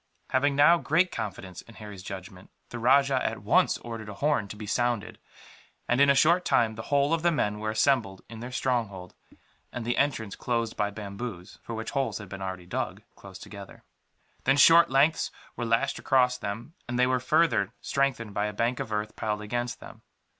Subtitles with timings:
[0.31, 4.55] Having now great confidence in Harry's judgment, the rajah at once ordered a horn to
[4.55, 5.19] be sounded
[5.87, 9.13] and, in a short time, the whole of the men were assembled in their stronghold;
[9.71, 13.83] and the entrance closed by bamboos, for which holes had been already dug, close together.
[14.45, 18.79] Then short lengths were lashed across them, and they were further strengthened by a bank
[18.79, 20.01] of earth piled against them.